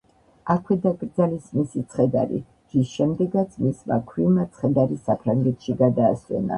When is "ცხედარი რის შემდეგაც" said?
1.91-3.55